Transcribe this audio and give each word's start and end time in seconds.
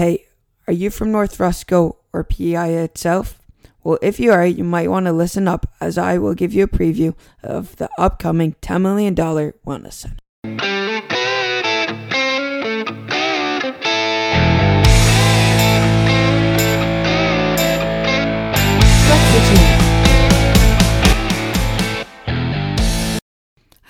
Hey, 0.00 0.28
are 0.66 0.72
you 0.72 0.88
from 0.88 1.12
North 1.12 1.36
Rustico 1.36 1.96
or 2.10 2.24
PEI 2.24 2.84
itself? 2.84 3.38
Well, 3.84 3.98
if 4.00 4.18
you 4.18 4.32
are, 4.32 4.46
you 4.46 4.64
might 4.64 4.88
want 4.88 5.04
to 5.04 5.12
listen 5.12 5.46
up 5.46 5.70
as 5.78 5.98
I 5.98 6.16
will 6.16 6.32
give 6.32 6.54
you 6.54 6.64
a 6.64 6.68
preview 6.68 7.14
of 7.42 7.76
the 7.76 7.90
upcoming 7.98 8.54
$10 8.62 8.80
million 8.80 9.14
Wellness 9.14 9.92
Center. 9.92 10.69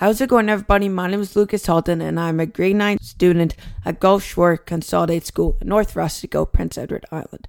How's 0.01 0.19
it 0.19 0.29
going, 0.29 0.49
everybody? 0.49 0.89
My 0.89 1.11
name 1.11 1.21
is 1.21 1.35
Lucas 1.35 1.67
Halton, 1.67 2.01
and 2.01 2.19
I'm 2.19 2.39
a 2.39 2.47
grade 2.47 2.75
9 2.75 2.97
student 3.01 3.55
at 3.85 3.99
Gulf 3.99 4.23
Shore 4.23 4.57
Consolidated 4.57 5.27
School 5.27 5.59
in 5.61 5.67
North 5.67 5.93
Rustico, 5.93 6.51
Prince 6.51 6.75
Edward 6.75 7.05
Island. 7.11 7.47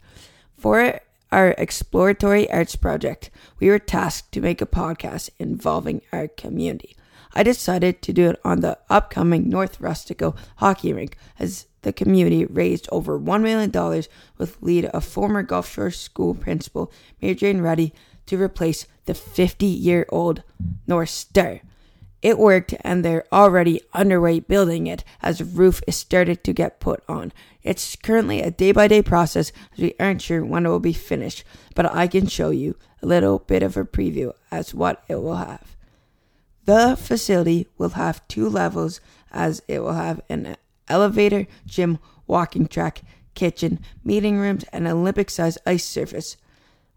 For 0.59 1.01
our 1.31 1.55
exploratory 1.57 2.51
arts 2.51 2.77
project, 2.77 3.31
we 3.59 3.71
were 3.71 3.79
tasked 3.79 4.33
to 4.33 4.43
make 4.43 4.61
a 4.61 4.67
podcast 4.67 5.31
involving 5.39 6.03
our 6.13 6.29
community. 6.29 6.95
I 7.33 7.43
decided 7.43 8.03
to 8.03 8.13
do 8.13 8.29
it 8.29 8.41
on 8.45 8.61
the 8.61 8.77
upcoming 8.91 9.49
North 9.49 9.81
Rustico 9.81 10.37
hockey 10.57 10.93
rink 10.93 11.17
as 11.39 11.65
the 11.81 11.93
community 11.95 12.45
raised 12.45 12.87
over 12.93 13.19
$1 13.19 13.41
million 13.41 13.73
with 14.37 14.61
the 14.61 14.67
lead 14.67 14.85
of 14.85 15.07
former 15.07 15.43
Gulf 15.43 15.73
Shore 15.73 15.91
School 15.91 16.35
principal 16.35 16.93
Mary 17.23 17.35
Jane 17.35 17.63
Reddy 17.63 17.95
to 18.27 18.39
replace 18.39 18.85
the 19.07 19.15
50 19.15 19.65
year 19.65 20.05
old 20.11 20.43
North 20.87 21.09
Star. 21.09 21.63
It 22.23 22.39
worked, 22.39 22.75
and 22.83 23.05
they're 23.05 23.25
already 23.33 23.83
underway 23.93 24.39
building 24.39 24.87
it 24.87 25.03
as 25.23 25.39
the 25.39 25.45
roof 25.45 25.83
is 25.89 25.97
started 25.97 26.45
to 26.45 26.53
get 26.53 26.79
put 26.79 27.03
on. 27.09 27.33
It's 27.65 27.97
currently 27.97 28.41
a 28.41 28.51
day 28.53 28.71
by 28.71 28.87
day 28.87 29.03
process 29.03 29.51
as 29.73 29.81
we 29.81 29.95
aren't 29.99 30.23
sure 30.23 30.45
when 30.45 30.65
it 30.65 30.69
will 30.69 30.79
be 30.79 30.93
finished, 30.93 31.43
but 31.75 31.93
I 31.93 32.07
can 32.07 32.29
show 32.29 32.51
you 32.51 32.77
a 33.03 33.07
little 33.07 33.41
bit 33.41 33.65
of 33.65 33.77
a 33.77 33.85
preview 33.85 34.33
as 34.53 34.73
what 34.73 35.03
it 35.09 35.17
will 35.17 35.37
have. 35.37 35.77
The 36.65 36.97
facility 36.97 37.67
will 37.77 37.91
have 37.91 38.27
two 38.29 38.49
levels 38.49 39.01
as 39.33 39.63
it 39.67 39.81
will 39.81 39.95
have 39.95 40.21
an 40.29 40.57
elevator, 40.89 41.49
gym, 41.67 41.99
walking 42.29 42.69
track, 42.69 43.03
kitchen, 43.35 43.81
meeting 44.05 44.39
rooms, 44.39 44.65
and 44.73 44.87
Olympic 44.87 45.29
sized 45.29 45.59
ice 45.67 45.85
surface. 45.85 46.37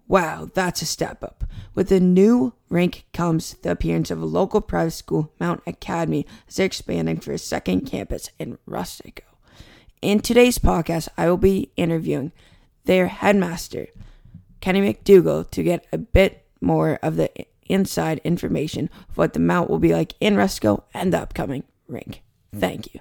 Wow, 0.07 0.49
that's 0.53 0.81
a 0.81 0.85
step 0.85 1.23
up. 1.23 1.43
With 1.73 1.89
the 1.89 1.99
new 1.99 2.53
rink 2.69 3.05
comes 3.11 3.55
the 3.55 3.71
appearance 3.71 4.11
of 4.11 4.21
a 4.21 4.25
local 4.25 4.61
private 4.61 4.91
school, 4.91 5.33
Mount 5.39 5.63
Academy, 5.65 6.27
as 6.47 6.55
they're 6.55 6.67
expanding 6.67 7.19
for 7.19 7.31
a 7.31 7.39
second 7.39 7.81
campus 7.87 8.29
in 8.37 8.57
Rustico. 8.69 9.21
In 10.01 10.19
today's 10.19 10.59
podcast, 10.59 11.07
I 11.17 11.27
will 11.27 11.37
be 11.37 11.71
interviewing 11.75 12.31
their 12.83 13.07
headmaster, 13.07 13.87
Kenny 14.61 14.81
McDougall, 14.81 15.49
to 15.49 15.63
get 15.63 15.87
a 15.91 15.97
bit 15.97 16.45
more 16.61 16.99
of 17.01 17.15
the 17.15 17.31
inside 17.65 18.21
information 18.23 18.89
of 19.09 19.17
what 19.17 19.33
the 19.33 19.39
Mount 19.39 19.71
will 19.71 19.79
be 19.79 19.93
like 19.93 20.13
in 20.19 20.35
Rustico 20.35 20.83
and 20.93 21.11
the 21.11 21.19
upcoming 21.19 21.63
rink. 21.87 22.21
Thank 22.55 22.93
you. 22.93 22.99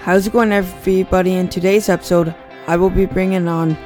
How's 0.00 0.26
it 0.26 0.32
going, 0.32 0.52
everybody? 0.52 1.34
In 1.34 1.48
today's 1.48 1.90
episode, 1.90 2.34
I 2.66 2.76
will 2.76 2.90
be 2.90 3.04
bringing 3.06 3.46
on 3.46 3.76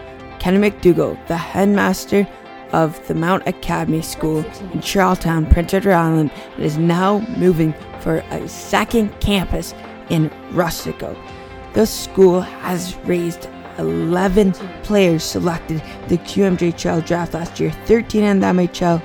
Kenny 0.49 0.71
McDougall, 0.71 1.27
the 1.27 1.37
headmaster 1.37 2.27
of 2.73 3.07
the 3.07 3.15
Mount 3.15 3.47
Academy 3.47 4.01
School 4.01 4.47
in 4.73 4.81
Charlottetown, 4.81 5.45
Prince 5.45 5.75
Edward 5.75 5.93
Island, 5.93 6.31
and 6.55 6.65
is 6.65 6.79
now 6.79 7.19
moving 7.37 7.75
for 8.01 8.25
a 8.31 8.49
second 8.49 9.11
campus 9.21 9.75
in 10.09 10.31
Rustico. 10.53 11.15
The 11.75 11.85
school 11.85 12.41
has 12.41 12.97
raised 13.05 13.47
11 13.77 14.53
players 14.85 15.23
selected 15.23 15.83
the 16.09 16.17
QMJHL 16.17 17.07
draft 17.07 17.35
last 17.35 17.61
year, 17.61 17.71
13 17.85 18.25
in 18.25 18.41
the 18.41 18.47
MHL, 18.47 19.03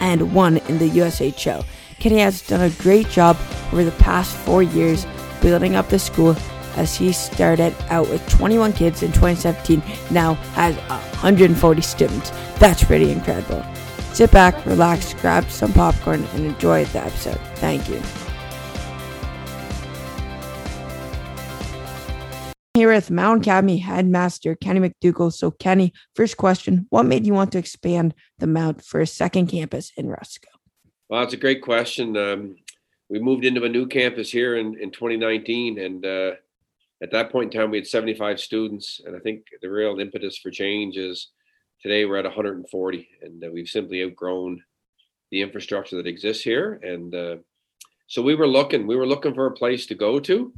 and 0.00 0.34
one 0.34 0.56
in 0.56 0.78
the 0.78 0.90
USHL. 0.90 1.64
Kenny 2.00 2.18
has 2.18 2.44
done 2.44 2.60
a 2.60 2.70
great 2.82 3.08
job 3.08 3.36
over 3.72 3.84
the 3.84 3.92
past 3.92 4.34
four 4.34 4.64
years 4.64 5.06
building 5.40 5.76
up 5.76 5.88
the 5.90 5.98
school 6.00 6.34
as 6.76 6.94
he 6.94 7.12
started 7.12 7.74
out 7.88 8.08
with 8.08 8.26
21 8.28 8.72
kids 8.72 9.02
in 9.02 9.12
2017, 9.12 9.82
now 10.10 10.34
has 10.54 10.76
140 10.76 11.80
students. 11.80 12.30
That's 12.58 12.84
pretty 12.84 13.10
incredible. 13.10 13.64
Sit 14.12 14.30
back, 14.30 14.66
relax, 14.66 15.14
grab 15.14 15.48
some 15.50 15.72
popcorn, 15.72 16.24
and 16.34 16.44
enjoy 16.46 16.84
the 16.86 17.00
episode. 17.00 17.40
Thank 17.56 17.88
you. 17.88 18.00
Here 22.74 22.90
with 22.90 23.10
Mount 23.10 23.42
Academy 23.42 23.78
headmaster 23.78 24.54
Kenny 24.54 24.80
McDougall. 24.80 25.30
So, 25.32 25.50
Kenny, 25.50 25.92
first 26.14 26.38
question 26.38 26.86
What 26.88 27.04
made 27.04 27.26
you 27.26 27.34
want 27.34 27.52
to 27.52 27.58
expand 27.58 28.14
the 28.38 28.46
Mount 28.46 28.82
for 28.82 29.00
a 29.00 29.06
second 29.06 29.48
campus 29.48 29.92
in 29.96 30.06
Rustico? 30.06 30.48
Well, 31.08 31.20
that's 31.20 31.34
a 31.34 31.38
great 31.38 31.60
question. 31.60 32.16
Um, 32.16 32.56
we 33.10 33.18
moved 33.18 33.44
into 33.44 33.64
a 33.64 33.68
new 33.68 33.86
campus 33.86 34.30
here 34.30 34.56
in, 34.56 34.78
in 34.80 34.90
2019, 34.90 35.78
and 35.78 36.06
uh, 36.06 36.30
at 37.02 37.10
that 37.10 37.32
point 37.32 37.52
in 37.52 37.60
time, 37.60 37.70
we 37.70 37.78
had 37.78 37.86
75 37.86 38.38
students, 38.38 39.00
and 39.04 39.16
I 39.16 39.18
think 39.18 39.46
the 39.60 39.70
real 39.70 39.98
impetus 39.98 40.38
for 40.38 40.50
change 40.50 40.96
is 40.96 41.30
today 41.82 42.04
we're 42.04 42.18
at 42.18 42.24
140, 42.24 43.08
and 43.22 43.44
uh, 43.44 43.50
we've 43.50 43.68
simply 43.68 44.04
outgrown 44.04 44.62
the 45.32 45.42
infrastructure 45.42 45.96
that 45.96 46.06
exists 46.06 46.44
here. 46.44 46.78
And 46.82 47.14
uh, 47.14 47.36
so 48.06 48.22
we 48.22 48.36
were 48.36 48.46
looking, 48.46 48.86
we 48.86 48.96
were 48.96 49.06
looking 49.06 49.34
for 49.34 49.46
a 49.46 49.52
place 49.52 49.86
to 49.86 49.96
go 49.96 50.20
to 50.20 50.52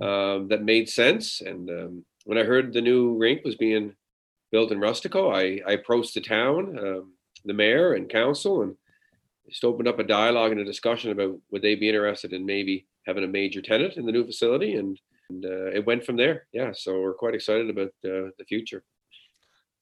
um, 0.00 0.48
that 0.48 0.62
made 0.62 0.88
sense. 0.88 1.42
And 1.42 1.68
um, 1.68 2.04
when 2.24 2.38
I 2.38 2.44
heard 2.44 2.72
the 2.72 2.80
new 2.80 3.18
rink 3.18 3.44
was 3.44 3.56
being 3.56 3.94
built 4.50 4.72
in 4.72 4.78
Rustico, 4.78 5.34
I, 5.34 5.60
I 5.68 5.74
approached 5.74 6.14
the 6.14 6.22
town, 6.22 6.78
um, 6.78 7.12
the 7.44 7.52
mayor 7.52 7.92
and 7.92 8.08
council, 8.08 8.62
and 8.62 8.74
just 9.50 9.64
opened 9.64 9.88
up 9.88 9.98
a 9.98 10.04
dialogue 10.04 10.52
and 10.52 10.60
a 10.60 10.64
discussion 10.64 11.10
about 11.10 11.38
would 11.50 11.60
they 11.60 11.74
be 11.74 11.88
interested 11.88 12.32
in 12.32 12.46
maybe 12.46 12.86
having 13.06 13.24
a 13.24 13.28
major 13.28 13.60
tenant 13.60 13.96
in 13.96 14.06
the 14.06 14.12
new 14.12 14.24
facility 14.24 14.76
and 14.76 14.98
and 15.30 15.44
uh, 15.44 15.66
it 15.66 15.86
went 15.86 16.04
from 16.04 16.16
there. 16.16 16.46
Yeah, 16.52 16.72
so 16.74 17.00
we're 17.00 17.14
quite 17.14 17.34
excited 17.34 17.70
about 17.70 17.92
uh, 18.04 18.30
the 18.38 18.44
future. 18.46 18.82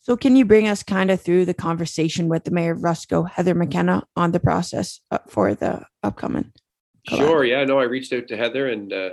So, 0.00 0.16
can 0.16 0.36
you 0.36 0.44
bring 0.44 0.69
us 0.69 0.82
kind 0.82 1.10
of 1.10 1.20
through 1.20 1.47
the 1.47 1.54
conversation 1.54 2.28
with 2.28 2.44
the 2.44 2.50
mayor 2.50 2.72
of 2.72 2.78
Rustico, 2.78 3.28
Heather 3.28 3.54
McKenna, 3.54 4.06
on 4.16 4.32
the 4.32 4.41
process 4.41 5.00
uh, 5.10 5.19
for 5.28 5.54
the 5.54 5.84
upcoming? 6.03 6.53
Collab? 7.09 7.19
Sure. 7.19 7.44
Yeah. 7.44 7.64
No, 7.64 7.78
I 7.78 7.84
reached 7.84 8.12
out 8.12 8.28
to 8.28 8.36
Heather, 8.36 8.69
and 8.69 8.92
uh, 8.92 9.10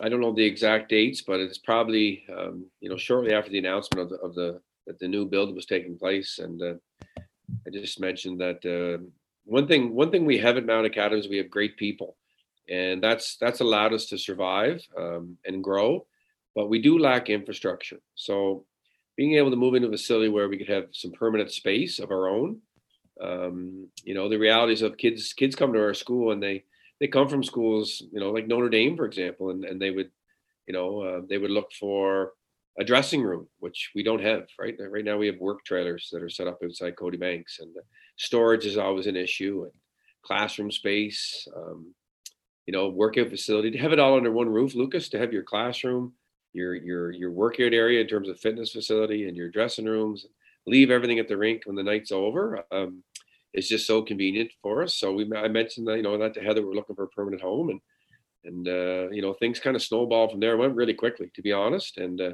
I 0.00 0.08
don't 0.08 0.20
know 0.20 0.34
the 0.34 0.44
exact 0.44 0.88
dates, 0.88 1.22
but 1.22 1.40
it's 1.40 1.58
probably 1.58 2.24
um, 2.36 2.66
you 2.80 2.88
know 2.90 2.96
shortly 2.96 3.32
after 3.32 3.50
the 3.50 3.58
announcement 3.58 4.02
of 4.02 4.10
the, 4.10 4.16
of 4.16 4.34
the 4.34 4.60
that 4.86 4.98
the 4.98 5.08
new 5.08 5.26
build 5.26 5.54
was 5.54 5.66
taking 5.66 5.98
place, 5.98 6.38
and 6.38 6.60
uh, 6.62 6.74
I 7.66 7.70
just 7.72 8.00
mentioned 8.00 8.40
that 8.40 8.64
uh, 8.64 9.02
one 9.44 9.66
thing 9.68 9.94
one 9.94 10.10
thing 10.10 10.24
we 10.24 10.38
have 10.38 10.56
at 10.56 10.66
Mount 10.66 10.86
Academy 10.86 11.20
is 11.20 11.28
we 11.28 11.38
have 11.38 11.50
great 11.50 11.76
people 11.76 12.16
and 12.68 13.02
that's 13.02 13.36
that's 13.36 13.60
allowed 13.60 13.92
us 13.92 14.06
to 14.06 14.18
survive 14.18 14.80
um, 14.98 15.36
and 15.44 15.62
grow. 15.62 16.06
But 16.54 16.68
we 16.68 16.80
do 16.80 16.98
lack 16.98 17.28
infrastructure. 17.28 18.00
So 18.14 18.64
being 19.16 19.34
able 19.34 19.50
to 19.50 19.56
move 19.56 19.74
into 19.74 19.88
a 19.88 19.92
facility 19.92 20.28
where 20.28 20.48
we 20.48 20.58
could 20.58 20.68
have 20.68 20.86
some 20.92 21.12
permanent 21.12 21.50
space 21.50 21.98
of 21.98 22.10
our 22.10 22.28
own. 22.28 22.60
Um, 23.20 23.88
you 24.04 24.14
know, 24.14 24.28
the 24.28 24.38
realities 24.38 24.82
of 24.82 24.98
kids 24.98 25.32
kids 25.32 25.56
come 25.56 25.72
to 25.72 25.80
our 25.80 25.94
school 25.94 26.32
and 26.32 26.42
they 26.42 26.64
they 27.00 27.06
come 27.06 27.28
from 27.28 27.44
schools, 27.44 28.02
you 28.12 28.20
know, 28.20 28.30
like 28.30 28.46
Notre 28.46 28.68
Dame, 28.68 28.96
for 28.96 29.04
example, 29.04 29.50
and, 29.50 29.64
and 29.64 29.80
they 29.80 29.90
would, 29.90 30.10
you 30.66 30.72
know, 30.72 31.00
uh, 31.02 31.20
they 31.28 31.38
would 31.38 31.50
look 31.50 31.70
for 31.72 32.32
a 32.78 32.84
dressing 32.84 33.22
room, 33.22 33.48
which 33.58 33.90
we 33.94 34.02
don't 34.02 34.22
have, 34.22 34.46
right? 34.58 34.74
Right 34.78 35.04
now 35.04 35.16
we 35.16 35.26
have 35.26 35.38
work 35.38 35.64
trailers 35.64 36.08
that 36.12 36.22
are 36.22 36.28
set 36.28 36.46
up 36.46 36.58
outside 36.64 36.96
Cody 36.96 37.16
Banks, 37.16 37.58
and 37.60 37.74
storage 38.16 38.66
is 38.66 38.76
always 38.76 39.06
an 39.06 39.16
issue, 39.16 39.62
and 39.64 39.72
classroom 40.22 40.70
space. 40.70 41.46
Um, 41.56 41.94
you 42.66 42.72
know, 42.72 42.88
workout 42.88 43.30
facility 43.30 43.70
to 43.70 43.78
have 43.78 43.92
it 43.92 43.98
all 43.98 44.16
under 44.16 44.32
one 44.32 44.48
roof, 44.48 44.74
Lucas, 44.74 45.08
to 45.10 45.18
have 45.18 45.32
your 45.32 45.42
classroom, 45.42 46.12
your 46.52 46.74
your 46.74 47.10
your 47.12 47.30
workout 47.30 47.72
area 47.72 48.00
in 48.00 48.06
terms 48.06 48.28
of 48.28 48.40
fitness 48.40 48.72
facility 48.72 49.28
and 49.28 49.36
your 49.36 49.48
dressing 49.48 49.84
rooms, 49.84 50.26
leave 50.66 50.90
everything 50.90 51.18
at 51.18 51.28
the 51.28 51.36
rink 51.36 51.62
when 51.64 51.76
the 51.76 51.82
night's 51.82 52.12
over. 52.12 52.64
Um, 52.70 53.02
it's 53.52 53.68
just 53.68 53.86
so 53.86 54.02
convenient 54.02 54.50
for 54.62 54.82
us. 54.82 54.94
So 54.94 55.12
we 55.12 55.30
I 55.34 55.48
mentioned 55.48 55.86
that 55.88 55.96
you 55.96 56.02
know 56.02 56.18
that 56.18 56.34
to 56.34 56.40
Heather 56.40 56.66
we're 56.66 56.74
looking 56.74 56.96
for 56.96 57.04
a 57.04 57.08
permanent 57.08 57.42
home 57.42 57.70
and 57.70 57.80
and 58.44 58.68
uh, 58.68 59.10
you 59.10 59.22
know 59.22 59.34
things 59.34 59.60
kind 59.60 59.76
of 59.76 59.82
snowballed 59.82 60.30
from 60.32 60.40
there. 60.40 60.54
It 60.54 60.58
went 60.58 60.74
really 60.74 60.94
quickly, 60.94 61.30
to 61.34 61.42
be 61.42 61.52
honest. 61.52 61.98
And 61.98 62.20
uh, 62.20 62.30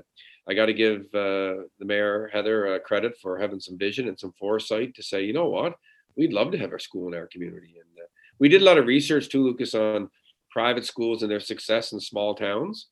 I 0.48 0.54
got 0.54 0.66
to 0.66 0.74
give 0.74 1.02
uh, 1.14 1.68
the 1.78 1.84
mayor 1.84 2.30
Heather 2.32 2.74
uh, 2.74 2.78
credit 2.80 3.16
for 3.20 3.38
having 3.38 3.60
some 3.60 3.78
vision 3.78 4.08
and 4.08 4.18
some 4.18 4.32
foresight 4.38 4.94
to 4.94 5.02
say, 5.02 5.24
you 5.24 5.32
know 5.32 5.48
what, 5.48 5.76
we'd 6.16 6.32
love 6.32 6.52
to 6.52 6.58
have 6.58 6.72
our 6.72 6.78
school 6.78 7.08
in 7.08 7.14
our 7.14 7.26
community. 7.26 7.74
And 7.76 8.04
uh, 8.04 8.08
we 8.38 8.48
did 8.48 8.62
a 8.62 8.64
lot 8.64 8.78
of 8.78 8.86
research 8.86 9.28
too, 9.28 9.44
Lucas, 9.44 9.74
on 9.74 10.10
private 10.52 10.84
schools 10.84 11.22
and 11.22 11.30
their 11.30 11.40
success 11.40 11.92
in 11.92 12.00
small 12.00 12.34
towns. 12.34 12.88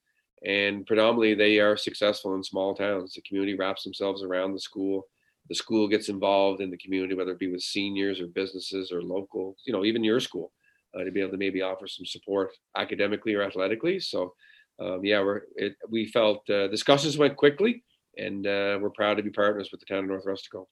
And 0.46 0.86
predominantly, 0.86 1.34
they 1.34 1.60
are 1.60 1.76
successful 1.76 2.34
in 2.34 2.42
small 2.42 2.74
towns. 2.74 3.12
The 3.12 3.22
community 3.22 3.54
wraps 3.54 3.84
themselves 3.84 4.22
around 4.22 4.54
the 4.54 4.60
school. 4.60 5.06
The 5.48 5.54
school 5.54 5.86
gets 5.86 6.08
involved 6.08 6.60
in 6.60 6.70
the 6.70 6.78
community, 6.78 7.14
whether 7.14 7.32
it 7.32 7.38
be 7.38 7.50
with 7.50 7.60
seniors 7.60 8.20
or 8.20 8.26
businesses 8.28 8.90
or 8.90 9.02
local, 9.02 9.56
you 9.66 9.72
know, 9.72 9.84
even 9.84 10.04
your 10.04 10.20
school, 10.20 10.52
uh, 10.98 11.04
to 11.04 11.10
be 11.10 11.20
able 11.20 11.32
to 11.32 11.36
maybe 11.36 11.60
offer 11.60 11.86
some 11.86 12.06
support 12.06 12.52
academically 12.76 13.34
or 13.34 13.42
athletically. 13.42 14.00
So 14.00 14.32
um, 14.80 15.04
yeah, 15.04 15.20
we're 15.20 15.42
it, 15.56 15.76
we 15.88 16.06
felt 16.06 16.48
uh, 16.48 16.68
discussions 16.68 17.18
went 17.18 17.36
quickly, 17.36 17.84
and 18.16 18.46
uh, 18.46 18.78
we're 18.80 18.90
proud 18.90 19.18
to 19.18 19.22
be 19.22 19.30
partners 19.30 19.68
with 19.70 19.80
the 19.80 19.86
town 19.86 20.04
of 20.04 20.10
North 20.10 20.24
Rustico. 20.24 20.66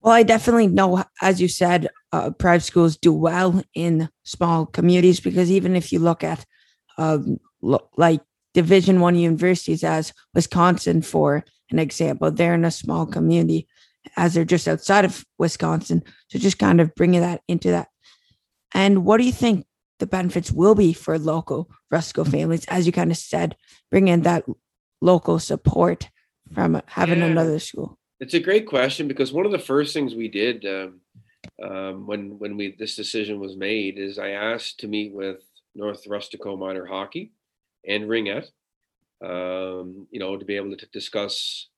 Well, 0.00 0.14
I 0.14 0.22
definitely 0.22 0.68
know, 0.68 1.04
as 1.20 1.40
you 1.40 1.48
said, 1.48 1.88
uh, 2.12 2.30
private 2.30 2.64
schools 2.64 2.96
do 2.96 3.12
well 3.12 3.62
in 3.74 4.08
small 4.22 4.66
communities 4.66 5.20
because 5.20 5.50
even 5.50 5.74
if 5.74 5.92
you 5.92 5.98
look 5.98 6.22
at 6.22 6.44
um, 6.98 7.38
lo- 7.60 7.88
like 7.96 8.20
Division 8.54 9.00
One 9.00 9.16
universities, 9.16 9.84
as 9.84 10.12
Wisconsin, 10.34 11.02
for 11.02 11.44
an 11.70 11.78
example, 11.78 12.30
they're 12.30 12.54
in 12.54 12.64
a 12.64 12.70
small 12.70 13.06
community, 13.06 13.68
as 14.16 14.34
they're 14.34 14.44
just 14.44 14.68
outside 14.68 15.04
of 15.04 15.24
Wisconsin. 15.38 16.02
So 16.28 16.38
just 16.38 16.58
kind 16.58 16.80
of 16.80 16.94
bringing 16.94 17.20
that 17.20 17.42
into 17.48 17.70
that. 17.70 17.88
And 18.72 19.04
what 19.04 19.18
do 19.18 19.24
you 19.24 19.32
think 19.32 19.66
the 19.98 20.06
benefits 20.06 20.52
will 20.52 20.74
be 20.74 20.92
for 20.92 21.18
local 21.18 21.70
Rustico 21.92 22.26
families, 22.26 22.64
as 22.66 22.86
you 22.86 22.92
kind 22.92 23.10
of 23.10 23.16
said, 23.16 23.56
bringing 23.90 24.22
that 24.22 24.44
local 25.00 25.38
support 25.38 26.08
from 26.54 26.80
having 26.86 27.18
yeah. 27.18 27.26
another 27.26 27.58
school? 27.58 27.97
It's 28.20 28.34
a 28.34 28.40
great 28.40 28.66
question 28.66 29.06
because 29.06 29.32
one 29.32 29.46
of 29.46 29.52
the 29.52 29.58
first 29.60 29.94
things 29.94 30.14
we 30.14 30.26
did 30.26 30.66
um, 30.66 31.00
um, 31.62 32.06
when 32.06 32.38
when 32.38 32.56
we 32.56 32.74
this 32.76 32.96
decision 32.96 33.38
was 33.38 33.56
made 33.56 33.96
is 33.96 34.18
I 34.18 34.30
asked 34.30 34.80
to 34.80 34.88
meet 34.88 35.12
with 35.12 35.40
North 35.76 36.04
Rustico 36.04 36.58
Minor 36.58 36.84
Hockey 36.84 37.32
and 37.86 38.04
Ringette, 38.04 38.50
um, 39.24 40.08
you 40.10 40.18
know, 40.18 40.36
to 40.36 40.44
be 40.44 40.56
able 40.56 40.76
to 40.76 40.86
discuss 40.86 41.68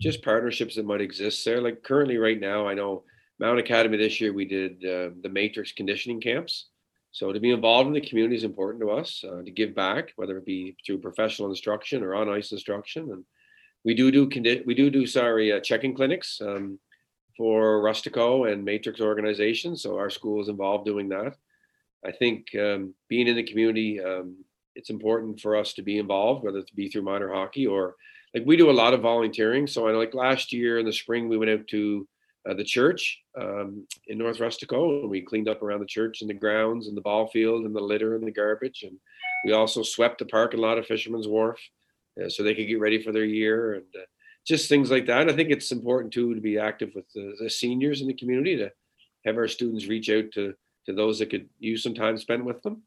just 0.00 0.22
partnerships 0.22 0.76
that 0.76 0.86
might 0.86 1.00
exist 1.00 1.44
there. 1.44 1.60
Like 1.60 1.82
currently, 1.82 2.18
right 2.18 2.38
now, 2.38 2.68
I 2.68 2.74
know 2.74 3.02
Mount 3.40 3.58
Academy 3.58 3.96
this 3.96 4.20
year 4.20 4.32
we 4.32 4.44
did 4.44 4.84
uh, 4.84 5.10
the 5.22 5.30
Matrix 5.30 5.72
conditioning 5.72 6.20
camps. 6.20 6.68
So 7.10 7.32
to 7.32 7.40
be 7.40 7.50
involved 7.50 7.88
in 7.88 7.94
the 7.94 8.00
community 8.00 8.36
is 8.36 8.44
important 8.44 8.82
to 8.82 8.90
us. 8.90 9.24
Uh, 9.26 9.42
to 9.42 9.50
give 9.50 9.74
back, 9.74 10.12
whether 10.14 10.38
it 10.38 10.44
be 10.44 10.76
through 10.86 10.98
professional 10.98 11.48
instruction 11.48 12.04
or 12.04 12.14
on 12.14 12.28
ice 12.28 12.52
instruction, 12.52 13.10
and 13.10 13.24
we 13.86 13.94
do 13.94 14.10
do 14.10 14.28
we 14.66 14.74
do 14.74 14.90
do 14.90 15.06
sorry 15.06 15.52
uh, 15.52 15.60
checking 15.60 15.94
clinics 15.94 16.40
um, 16.42 16.78
for 17.36 17.80
Rustico 17.82 18.52
and 18.52 18.64
Matrix 18.64 19.00
organizations. 19.00 19.82
So 19.82 19.96
our 19.96 20.10
school 20.10 20.42
is 20.42 20.48
involved 20.48 20.84
doing 20.84 21.08
that. 21.10 21.36
I 22.04 22.10
think 22.10 22.48
um, 22.56 22.94
being 23.08 23.28
in 23.28 23.36
the 23.36 23.44
community, 23.44 24.00
um, 24.02 24.44
it's 24.74 24.90
important 24.90 25.40
for 25.40 25.54
us 25.54 25.72
to 25.74 25.82
be 25.82 25.98
involved, 25.98 26.44
whether 26.44 26.58
it 26.58 26.70
be 26.74 26.88
through 26.88 27.02
minor 27.02 27.32
hockey 27.32 27.66
or 27.66 27.94
like 28.34 28.44
we 28.44 28.56
do 28.56 28.70
a 28.70 28.80
lot 28.82 28.92
of 28.92 29.02
volunteering. 29.02 29.68
So 29.68 29.86
I 29.86 29.92
know 29.92 29.98
like 29.98 30.14
last 30.14 30.52
year 30.52 30.80
in 30.80 30.86
the 30.86 30.92
spring 30.92 31.28
we 31.28 31.38
went 31.38 31.52
out 31.52 31.68
to 31.68 32.08
uh, 32.48 32.54
the 32.54 32.64
church 32.64 33.20
um, 33.40 33.86
in 34.08 34.18
North 34.18 34.38
Rustico 34.38 35.00
and 35.00 35.10
we 35.10 35.20
cleaned 35.20 35.48
up 35.48 35.62
around 35.62 35.80
the 35.80 35.86
church 35.86 36.22
and 36.22 36.30
the 36.30 36.34
grounds 36.34 36.88
and 36.88 36.96
the 36.96 37.02
ball 37.02 37.28
field 37.28 37.64
and 37.64 37.74
the 37.74 37.80
litter 37.80 38.16
and 38.16 38.26
the 38.26 38.32
garbage 38.32 38.82
and 38.82 38.98
we 39.44 39.52
also 39.52 39.84
swept 39.84 40.18
the 40.18 40.24
parking 40.24 40.60
lot 40.60 40.78
of 40.78 40.86
Fisherman's 40.86 41.28
Wharf 41.28 41.60
so 42.28 42.42
they 42.42 42.54
could 42.54 42.68
get 42.68 42.80
ready 42.80 43.02
for 43.02 43.12
their 43.12 43.24
year 43.24 43.74
and 43.74 43.84
uh, 43.94 44.04
just 44.46 44.68
things 44.68 44.90
like 44.90 45.06
that. 45.06 45.28
I 45.28 45.34
think 45.34 45.50
it's 45.50 45.72
important 45.72 46.12
too 46.12 46.34
to 46.34 46.40
be 46.40 46.58
active 46.58 46.90
with 46.94 47.10
the, 47.12 47.34
the, 47.40 47.50
seniors 47.50 48.00
in 48.00 48.06
the 48.06 48.14
community 48.14 48.56
to 48.56 48.70
have 49.24 49.36
our 49.36 49.48
students 49.48 49.86
reach 49.86 50.08
out 50.08 50.30
to 50.34 50.54
to 50.86 50.92
those 50.92 51.18
that 51.18 51.30
could 51.30 51.48
use 51.58 51.82
some 51.82 51.94
time 51.94 52.16
spent 52.16 52.44
with 52.44 52.62
them. 52.62 52.82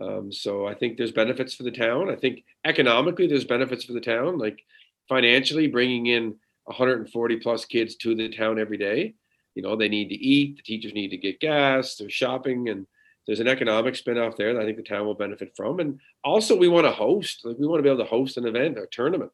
Um, 0.00 0.32
so 0.32 0.66
I 0.66 0.74
think 0.74 0.96
there's 0.96 1.12
benefits 1.12 1.54
for 1.54 1.64
the 1.64 1.72
town. 1.72 2.08
I 2.08 2.14
think 2.14 2.44
economically 2.64 3.26
there's 3.26 3.44
benefits 3.44 3.84
for 3.84 3.92
the 3.92 4.00
town, 4.00 4.38
like 4.38 4.62
financially 5.08 5.66
bringing 5.66 6.06
in 6.06 6.36
140 6.64 7.36
plus 7.38 7.64
kids 7.64 7.96
to 7.96 8.14
the 8.14 8.28
town 8.28 8.60
every 8.60 8.78
day. 8.78 9.14
You 9.54 9.62
know, 9.62 9.76
they 9.76 9.88
need 9.88 10.08
to 10.08 10.14
eat. 10.14 10.56
The 10.56 10.62
teachers 10.62 10.94
need 10.94 11.08
to 11.08 11.16
get 11.16 11.40
gas. 11.40 11.96
they're 11.96 12.08
shopping 12.08 12.68
and 12.68 12.86
there's 13.26 13.40
an 13.40 13.48
economic 13.48 13.94
spin-off 13.96 14.36
there 14.36 14.54
that 14.54 14.62
I 14.62 14.64
think 14.64 14.76
the 14.76 14.82
town 14.82 15.06
will 15.06 15.14
benefit 15.14 15.52
from. 15.56 15.80
And 15.80 16.00
also 16.24 16.56
we 16.56 16.68
want 16.68 16.86
to 16.86 16.92
host, 16.92 17.44
like 17.44 17.58
we 17.58 17.66
want 17.66 17.78
to 17.78 17.82
be 17.82 17.88
able 17.88 18.04
to 18.04 18.10
host 18.10 18.36
an 18.36 18.46
event 18.46 18.78
a 18.78 18.86
tournament. 18.90 19.30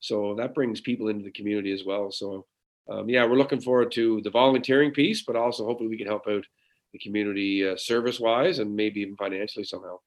So 0.00 0.34
that 0.38 0.54
brings 0.54 0.80
people 0.80 1.08
into 1.08 1.24
the 1.24 1.30
community 1.30 1.72
as 1.72 1.84
well. 1.84 2.10
So 2.10 2.46
um, 2.88 3.08
yeah, 3.08 3.24
we're 3.24 3.36
looking 3.36 3.60
forward 3.60 3.92
to 3.92 4.20
the 4.22 4.30
volunteering 4.30 4.92
piece, 4.92 5.22
but 5.22 5.36
also 5.36 5.64
hopefully 5.64 5.88
we 5.88 5.98
can 5.98 6.06
help 6.06 6.26
out 6.28 6.44
the 6.92 6.98
community 6.98 7.68
uh, 7.68 7.76
service 7.76 8.20
wise 8.20 8.58
and 8.58 8.74
maybe 8.74 9.00
even 9.00 9.16
financially 9.16 9.64
somehow. 9.64 9.98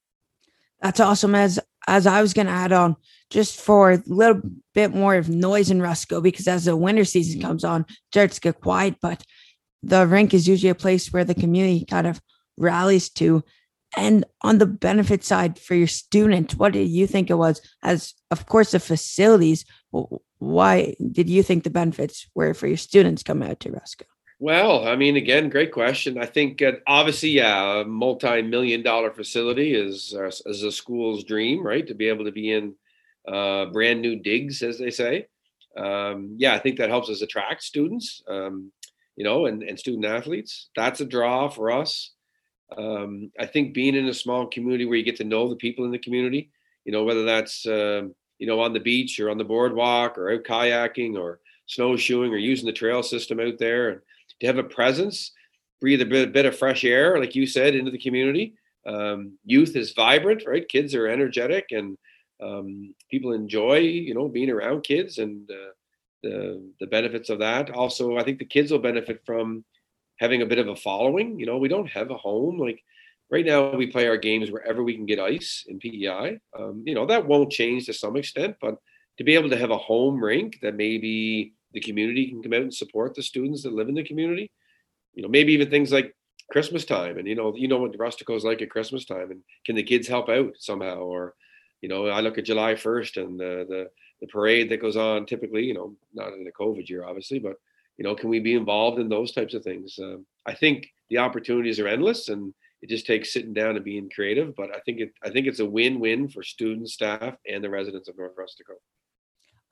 That's 0.82 1.00
awesome. 1.00 1.36
As 1.36 1.60
as 1.88 2.08
I 2.08 2.22
was 2.22 2.34
going 2.34 2.48
to 2.48 2.54
add 2.54 2.72
on, 2.72 2.96
just 3.30 3.60
for 3.60 3.92
a 3.92 4.04
little 4.06 4.42
bit 4.74 4.94
more 4.94 5.16
of 5.16 5.28
noise 5.28 5.72
in 5.72 5.80
Rustico, 5.80 6.22
because 6.22 6.48
as 6.48 6.66
the 6.66 6.76
winter 6.76 7.04
season 7.04 7.42
comes 7.42 7.64
on, 7.64 7.86
starts 8.12 8.36
to 8.36 8.42
get 8.42 8.62
quiet. 8.62 8.96
But 9.02 9.24
the 9.84 10.08
rink 10.08 10.34
is 10.34 10.48
usually 10.48 10.70
a 10.70 10.76
place 10.76 11.12
where 11.12 11.26
the 11.26 11.36
community 11.36 11.86
kind 11.86 12.08
of 12.08 12.22
rallies 12.60 13.10
to. 13.12 13.44
And 13.98 14.24
on 14.44 14.60
the 14.60 14.68
benefit 14.68 15.24
side 15.24 15.58
for 15.58 15.74
your 15.74 15.88
students, 15.88 16.56
what 16.56 16.74
did 16.74 16.90
you 16.90 17.08
think 17.08 17.30
it 17.30 17.36
was? 17.36 17.60
As 17.84 18.14
of 18.30 18.46
course 18.46 18.72
the 18.72 18.80
facilities, 18.80 19.66
why 20.38 20.96
did 21.12 21.30
you 21.30 21.42
think 21.42 21.64
the 21.64 21.70
benefits 21.72 22.28
were 22.36 22.54
for 22.54 22.68
your 22.68 22.78
students 22.78 23.24
coming 23.24 23.50
out 23.50 23.60
to 23.62 23.72
Rustico? 23.72 24.06
Well, 24.42 24.88
I 24.88 24.96
mean, 24.96 25.18
again, 25.18 25.50
great 25.50 25.74
question. 25.74 26.18
I 26.18 26.26
think 26.26 26.62
uh, 26.62 26.74
obviously, 26.88 27.32
yeah, 27.32 27.82
a 27.82 27.86
multi-million 27.86 28.84
dollar 28.84 29.12
facility 29.12 29.74
is 29.74 30.16
uh, 30.18 30.32
is 30.46 30.64
a 30.64 30.72
school's 30.72 31.26
dream, 31.26 31.66
right? 31.66 31.86
To 31.88 31.94
be 31.94 32.08
able 32.08 32.24
to 32.24 32.32
be 32.32 32.54
in 32.54 32.76
uh, 33.28 33.66
brand 33.66 34.02
new 34.02 34.16
digs, 34.16 34.64
as 34.64 34.78
they 34.78 34.92
say. 34.92 35.28
Um, 35.76 36.36
yeah, 36.38 36.54
I 36.54 36.60
think 36.60 36.78
that 36.78 36.90
helps 36.90 37.10
us 37.10 37.22
attract 37.22 37.64
students, 37.64 38.24
um, 38.30 38.72
you 39.18 39.26
know, 39.26 39.46
and, 39.46 39.62
and 39.62 39.78
student 39.78 40.06
athletes. 40.06 40.70
That's 40.74 41.02
a 41.02 41.06
draw 41.06 41.50
for 41.50 41.70
us. 41.72 42.14
Um, 42.78 43.32
I 43.40 43.46
think 43.46 43.74
being 43.74 43.96
in 43.96 44.08
a 44.08 44.14
small 44.14 44.48
community 44.48 44.86
where 44.86 44.98
you 44.98 45.04
get 45.04 45.18
to 45.18 45.24
know 45.24 45.50
the 45.50 45.56
people 45.56 45.86
in 45.86 45.92
the 45.92 46.00
community, 46.00 46.52
you 46.86 46.92
know, 46.92 47.04
whether 47.04 47.24
that's 47.24 47.66
um, 47.66 48.14
you 48.38 48.48
know 48.48 48.60
on 48.60 48.74
the 48.74 48.80
beach 48.80 49.20
or 49.20 49.30
on 49.30 49.38
the 49.38 49.44
boardwalk 49.44 50.18
or 50.18 50.32
out 50.32 50.44
kayaking 50.44 51.18
or 51.18 51.40
snowshoeing 51.66 52.32
or 52.32 52.38
using 52.38 52.66
the 52.66 52.74
trail 52.74 53.04
system 53.04 53.40
out 53.40 53.58
there 53.60 53.90
and 53.90 54.02
to 54.40 54.48
have 54.48 54.58
a 54.58 54.64
presence, 54.64 55.32
breathe 55.82 56.02
a 56.02 56.06
bit, 56.06 56.28
a 56.28 56.32
bit 56.32 56.46
of 56.46 56.58
fresh 56.58 56.84
air, 56.84 57.20
like 57.20 57.36
you 57.36 57.46
said, 57.46 57.76
into 57.76 57.92
the 57.92 57.98
community. 57.98 58.54
Um, 58.86 59.38
youth 59.46 59.76
is 59.76 59.92
vibrant, 59.92 60.44
right? 60.48 60.68
Kids 60.68 60.96
are 60.96 61.08
energetic, 61.08 61.68
and 61.72 61.98
um, 62.42 62.96
people 63.12 63.34
enjoy, 63.34 63.78
you 63.78 64.14
know, 64.14 64.28
being 64.28 64.50
around 64.50 64.84
kids 64.84 65.18
and 65.18 65.50
uh, 65.50 65.74
the 66.24 66.64
the 66.80 66.88
benefits 66.88 67.30
of 67.30 67.40
that. 67.40 67.70
Also, 67.72 68.18
I 68.18 68.24
think 68.24 68.40
the 68.40 68.46
kids 68.46 68.72
will 68.72 68.80
benefit 68.80 69.22
from 69.26 69.64
having 70.20 70.42
a 70.42 70.46
bit 70.46 70.60
of 70.60 70.68
a 70.68 70.76
following. 70.76 71.40
You 71.40 71.46
know, 71.46 71.58
we 71.58 71.70
don't 71.70 71.90
have 71.90 72.12
a 72.12 72.18
home 72.18 72.60
like 72.60 72.84
right 73.32 73.46
now. 73.46 73.76
We 73.76 73.88
play 73.88 74.08
our 74.08 74.18
games 74.18 74.52
wherever 74.52 74.84
we 74.84 74.96
can 74.96 75.06
get 75.06 75.20
ice 75.20 75.66
in 75.68 75.80
PEI. 75.80 76.40
Um, 76.58 76.84
you 76.86 76.94
know, 76.94 77.06
that 77.06 77.26
won't 77.26 77.52
change 77.52 77.86
to 77.86 77.94
some 77.94 78.16
extent, 78.16 78.58
but 78.62 78.76
to 79.18 79.24
be 79.24 79.36
able 79.36 79.50
to 79.50 79.58
have 79.58 79.72
a 79.72 79.78
home 79.78 80.24
rink 80.24 80.60
that 80.62 80.76
maybe 80.76 81.54
the 81.74 81.80
community 81.80 82.28
can 82.28 82.42
come 82.42 82.54
out 82.54 82.62
and 82.62 82.74
support 82.74 83.16
the 83.16 83.24
students 83.24 83.64
that 83.64 83.74
live 83.74 83.90
in 83.90 83.96
the 83.96 84.04
community. 84.04 84.52
You 85.14 85.24
know, 85.24 85.30
maybe 85.30 85.54
even 85.54 85.70
things 85.70 85.92
like 85.92 86.16
Christmas 86.52 86.86
time, 86.86 87.18
and 87.18 87.28
you 87.28 87.36
know, 87.36 87.56
you 87.56 87.68
know 87.68 87.78
what 87.78 87.98
Rustico 87.98 88.36
is 88.36 88.44
like 88.44 88.62
at 88.62 88.70
Christmas 88.70 89.06
time, 89.06 89.32
and 89.32 89.42
can 89.66 89.76
the 89.76 89.84
kids 89.84 90.08
help 90.08 90.30
out 90.30 90.54
somehow? 90.58 90.98
Or, 90.98 91.36
you 91.82 91.90
know, 91.90 92.08
I 92.08 92.22
look 92.22 92.38
at 92.38 92.46
July 92.46 92.76
first 92.76 93.18
and 93.18 93.40
the 93.40 93.66
the 93.68 93.90
the 94.22 94.28
parade 94.28 94.70
that 94.70 94.82
goes 94.82 94.98
on. 94.98 95.26
Typically, 95.26 95.64
you 95.64 95.74
know, 95.74 95.96
not 96.14 96.34
in 96.34 96.48
a 96.48 96.62
COVID 96.64 96.90
year, 96.90 97.06
obviously, 97.06 97.40
but 97.40 97.56
you 98.00 98.06
know, 98.06 98.16
can 98.16 98.30
we 98.30 98.40
be 98.40 98.56
involved 98.56 98.98
in 98.98 99.10
those 99.10 99.34
types 99.34 99.54
of 99.54 99.62
things? 99.62 100.00
Um, 100.02 100.26
I 100.46 100.54
think 100.54 100.88
the 101.10 101.18
opportunities 101.18 101.82
are 101.82 101.88
endless, 101.88 102.30
and 102.30 102.54
it 102.82 102.88
just 102.88 103.06
takes 103.06 103.34
sitting 103.34 103.54
down 103.54 103.76
and 103.76 103.84
being 103.84 104.10
creative. 104.10 104.56
But 104.56 104.74
I 104.74 104.80
think 104.86 105.02
it 105.02 105.12
I 105.22 105.30
think 105.30 105.48
it's 105.48 105.60
a 105.60 105.66
win-win 105.66 106.30
for 106.30 106.42
students, 106.42 106.94
staff, 106.94 107.36
and 107.46 107.62
the 107.62 107.70
residents 107.70 108.08
of 108.08 108.18
North 108.18 108.38
Rustico. 108.38 108.76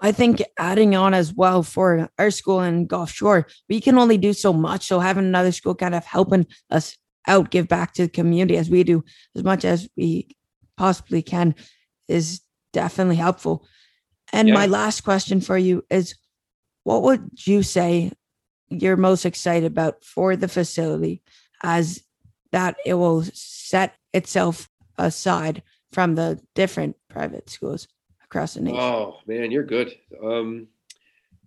I 0.01 0.11
think 0.11 0.43
adding 0.59 0.93
on 0.93 1.13
as 1.13 1.33
well 1.33 1.63
for 1.63 2.09
our 2.19 2.29
school 2.29 2.61
in 2.61 2.85
Gulf 2.85 3.11
Shore, 3.11 3.47
we 3.69 3.79
can 3.79 3.97
only 3.97 4.17
do 4.17 4.33
so 4.33 4.51
much. 4.51 4.85
So 4.85 4.99
having 4.99 5.25
another 5.25 5.53
school 5.53 5.73
kind 5.73 5.95
of 5.95 6.03
helping 6.05 6.45
us 6.69 6.97
out, 7.27 7.49
give 7.49 7.69
back 7.69 7.93
to 7.93 8.03
the 8.03 8.09
community 8.09 8.57
as 8.57 8.69
we 8.69 8.83
do 8.83 9.05
as 9.37 9.43
much 9.43 9.63
as 9.63 9.87
we 9.95 10.27
possibly 10.75 11.21
can 11.21 11.55
is 12.09 12.41
definitely 12.73 13.15
helpful. 13.15 13.65
And 14.33 14.49
yeah. 14.49 14.53
my 14.53 14.65
last 14.65 15.01
question 15.05 15.39
for 15.39 15.57
you 15.57 15.85
is 15.89 16.13
what 16.87 17.03
would 17.03 17.45
you 17.45 17.63
say 17.63 18.11
you're 18.69 18.97
most 18.97 19.25
excited 19.25 19.65
about 19.65 20.03
for 20.03 20.35
the 20.35 20.47
facility 20.47 21.21
as 21.61 22.03
that 22.51 22.77
it 22.85 22.95
will 22.95 23.23
set 23.33 23.95
itself 24.13 24.69
aside 24.97 25.63
from 25.91 26.15
the 26.15 26.39
different 26.55 26.95
private 27.09 27.49
schools? 27.49 27.87
across 28.27 28.53
the 28.53 28.61
nation? 28.61 28.79
Oh 28.79 29.17
man, 29.25 29.51
you're 29.51 29.63
good. 29.63 29.95
Um, 30.23 30.67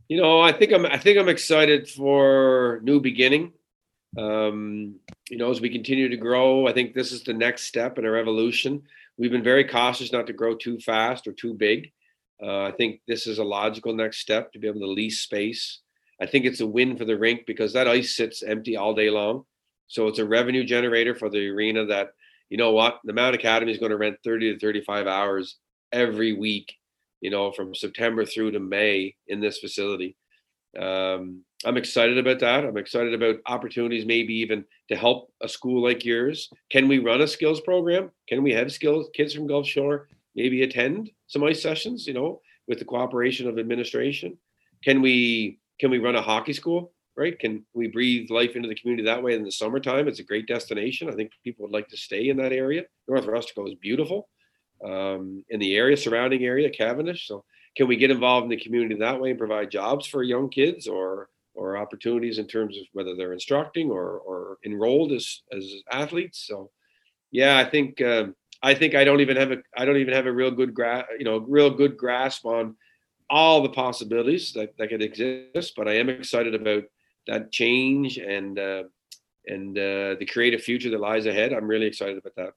you 0.09 0.21
know, 0.21 0.41
I 0.41 0.53
think 0.53 0.73
I'm 0.73 0.87
I 0.87 0.99
think 0.99 1.19
I'm 1.19 1.29
excited 1.29 1.89
for 1.89 2.81
new 2.83 3.01
beginning. 3.01 3.53
Um, 4.19 4.97
you 5.29 5.37
know, 5.37 5.51
as 5.51 5.61
we 5.61 5.71
continue 5.71 6.09
to 6.09 6.17
grow, 6.17 6.67
I 6.67 6.73
think 6.73 6.95
this 6.95 7.13
is 7.13 7.23
the 7.23 7.33
next 7.33 7.65
step 7.65 7.99
in 7.99 8.05
our 8.05 8.17
evolution. 8.17 8.83
We've 9.17 9.31
been 9.31 9.45
very 9.45 9.65
cautious 9.65 10.13
not 10.13 10.27
to 10.27 10.33
grow 10.33 10.57
too 10.57 10.81
fast 10.81 11.29
or 11.29 11.33
too 11.33 11.55
big. 11.55 11.93
Uh, 12.43 12.63
I 12.63 12.73
think 12.73 13.01
this 13.07 13.27
is 13.27 13.39
a 13.39 13.45
logical 13.45 13.95
next 13.95 14.19
step 14.19 14.53
to 14.53 14.59
be 14.59 14.69
able 14.69 14.81
to 14.81 14.87
lease 14.87 15.21
space. 15.21 15.81
I 16.21 16.27
think 16.27 16.45
it's 16.45 16.61
a 16.61 16.67
win 16.67 16.97
for 16.97 17.05
the 17.05 17.19
rink 17.19 17.43
because 17.47 17.73
that 17.73 17.89
ice 17.89 18.17
sits 18.17 18.43
empty 18.43 18.77
all 18.77 18.95
day 18.95 19.11
long. 19.11 19.45
So 19.89 20.07
it's 20.07 20.19
a 20.19 20.27
revenue 20.27 20.65
generator 20.65 21.15
for 21.15 21.29
the 21.29 21.49
arena 21.49 21.87
that, 21.87 22.11
you 22.49 22.57
know 22.57 22.73
what, 22.73 23.01
the 23.05 23.13
Mount 23.13 23.35
Academy 23.35 23.73
is 23.73 23.79
going 23.79 23.91
to 23.91 23.97
rent 23.97 24.17
30 24.25 24.55
to 24.55 24.59
35 24.59 25.07
hours 25.07 25.57
every 25.93 26.33
week, 26.33 26.73
you 27.21 27.31
know, 27.31 27.53
from 27.53 27.75
September 27.75 28.25
through 28.25 28.53
to 28.53 28.61
May 28.61 29.15
in 29.27 29.41
this 29.41 29.59
facility. 29.59 30.17
Um, 30.79 31.43
I'm 31.65 31.77
excited 31.77 32.17
about 32.17 32.39
that. 32.41 32.65
I'm 32.65 32.77
excited 32.77 33.13
about 33.13 33.37
opportunities, 33.47 34.07
maybe 34.07 34.35
even 34.35 34.65
to 34.89 34.97
help 34.97 35.33
a 35.43 35.49
school 35.49 35.83
like 35.83 36.05
yours. 36.05 36.49
Can 36.71 36.87
we 36.87 36.99
run 36.99 37.21
a 37.21 37.27
skills 37.27 37.61
program? 37.61 38.11
Can 38.29 38.43
we 38.43 38.53
have 38.53 38.73
skills 38.73 39.11
kids 39.13 39.35
from 39.35 39.47
Gulf 39.47 39.67
Shore 39.67 40.09
maybe 40.35 40.63
attend 40.63 41.11
some 41.27 41.45
ice 41.45 41.63
sessions? 41.63 42.07
You 42.07 42.15
know, 42.15 42.41
with 42.71 42.79
the 42.79 42.85
cooperation 42.85 43.49
of 43.49 43.59
administration. 43.59 44.39
Can 44.83 45.03
we 45.03 45.59
can 45.79 45.91
we 45.91 45.99
run 45.99 46.17
a 46.17 46.23
hockey 46.23 46.53
school? 46.53 46.93
Right? 47.17 47.39
Can 47.39 47.67
we 47.75 47.89
breathe 47.89 48.31
life 48.31 48.57
into 48.57 48.69
the 48.69 48.75
community 48.75 49.05
that 49.05 49.23
way 49.23 49.35
in 49.35 49.43
the 49.43 49.53
summertime? 49.53 50.09
It's 50.09 50.21
a 50.21 50.25
great 50.25 50.47
destination. 50.47 51.11
I 51.11 51.13
think 51.13 51.33
people 51.45 51.65
would 51.65 51.73
like 51.73 51.89
to 51.89 51.97
stay 51.97 52.29
in 52.29 52.37
that 52.39 52.53
area. 52.53 52.85
North 53.09 53.27
Rustico 53.27 53.69
is 53.69 53.75
beautiful. 53.75 54.29
Um, 54.83 55.45
in 55.51 55.61
the 55.61 55.77
area, 55.77 55.97
surrounding 55.97 56.45
area, 56.45 56.71
Cavendish. 56.71 57.27
So 57.27 57.45
can 57.77 57.89
we 57.89 57.97
get 57.97 58.11
involved 58.11 58.45
in 58.45 58.51
the 58.51 58.65
community 58.65 58.95
that 58.95 59.21
way 59.21 59.31
and 59.31 59.39
provide 59.39 59.71
jobs 59.71 60.07
for 60.07 60.23
young 60.23 60.49
kids 60.49 60.87
or 60.87 61.29
or 61.55 61.77
opportunities 61.77 62.39
in 62.39 62.47
terms 62.47 62.79
of 62.79 62.85
whether 62.93 63.17
they're 63.17 63.33
instructing 63.33 63.91
or 63.91 64.19
or 64.21 64.59
enrolled 64.65 65.13
as 65.13 65.43
as 65.53 65.65
athletes? 65.91 66.45
So 66.47 66.71
yeah, 67.33 67.59
I 67.59 67.69
think 67.69 68.01
um, 68.01 68.35
I 68.63 68.75
think 68.75 68.95
I 68.95 69.05
don't 69.05 69.21
even 69.21 69.37
have 69.37 69.53
a 69.53 69.59
I 69.77 69.85
don't 69.85 69.97
even 69.97 70.15
have 70.15 70.27
a 70.27 70.33
real 70.33 70.51
good 70.51 70.75
gra- 70.75 71.07
you 71.19 71.25
know 71.25 71.39
real 71.39 71.71
good 71.71 71.97
grasp 71.97 72.45
on 72.45 72.77
all 73.31 73.63
the 73.63 73.69
possibilities 73.69 74.53
that, 74.55 74.77
that 74.77 74.89
could 74.89 75.03
exist, 75.03 75.75
but 75.77 75.87
I 75.87 75.95
am 75.95 76.09
excited 76.09 76.55
about 76.55 76.83
that 77.27 77.53
change 77.53 78.19
and 78.19 78.59
uh, 78.59 78.83
and 79.47 79.79
uh, 79.79 80.17
the 80.19 80.29
creative 80.31 80.63
future 80.63 80.91
that 80.91 81.01
lies 81.01 81.27
ahead. 81.27 81.53
I'm 81.53 81.69
really 81.69 81.87
excited 81.87 82.19
about 82.19 82.35
that. 82.37 82.53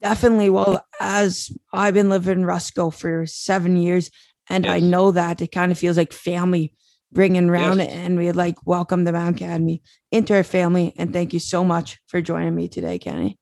Definitely. 0.00 0.50
Well, 0.50 0.84
as 1.00 1.50
I've 1.72 1.94
been 1.94 2.10
living 2.10 2.40
in 2.40 2.46
Rustico 2.46 2.92
for 2.92 3.26
seven 3.26 3.76
years, 3.76 4.10
and 4.50 4.64
yes. 4.66 4.74
I 4.74 4.80
know 4.80 5.10
that 5.12 5.40
it 5.40 5.50
kind 5.52 5.72
of 5.72 5.78
feels 5.78 5.96
like 5.96 6.12
family 6.12 6.74
bringing 7.10 7.48
around 7.48 7.78
yes. 7.78 7.88
it, 7.88 7.94
and 7.94 8.18
we 8.18 8.30
like 8.32 8.56
welcome 8.66 9.04
the 9.04 9.12
Mount 9.12 9.36
Academy 9.36 9.82
into 10.12 10.34
our 10.34 10.44
family. 10.44 10.92
And 10.96 11.12
thank 11.12 11.32
you 11.32 11.40
so 11.40 11.64
much 11.64 11.98
for 12.06 12.20
joining 12.20 12.54
me 12.54 12.68
today, 12.68 12.98
Kenny. 12.98 13.38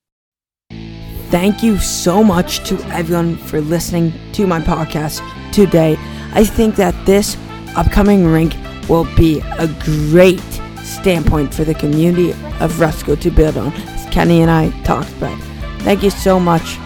Thank 1.33 1.63
you 1.63 1.79
so 1.79 2.23
much 2.23 2.63
to 2.69 2.77
everyone 2.91 3.39
for 3.39 3.63
listening 3.63 4.13
to 4.33 4.47
my 4.47 4.61
podcast 4.61 5.23
today. 5.51 5.97
I 6.35 6.45
think 6.45 6.77
that 6.77 6.95
this 7.07 7.39
upcoming 7.75 8.27
rink 8.27 8.55
will 8.87 9.07
be 9.17 9.41
a 9.59 9.67
great 9.81 10.43
standpoint 10.85 11.55
for 11.55 11.65
the 11.65 11.73
community 11.73 12.33
of 12.61 12.75
Rustico 12.75 13.19
to 13.19 13.31
build 13.31 13.57
on, 13.57 13.73
as 13.73 14.13
Kenny 14.13 14.43
and 14.43 14.51
I 14.51 14.69
talked 14.83 15.11
about. 15.13 15.41
Thank 15.81 16.03
you 16.03 16.11
so 16.11 16.39
much, 16.39 16.77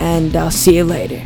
and 0.00 0.34
I'll 0.34 0.50
see 0.50 0.74
you 0.74 0.84
later. 0.84 1.24